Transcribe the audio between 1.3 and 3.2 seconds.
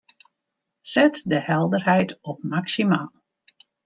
helderheid op maksimaal.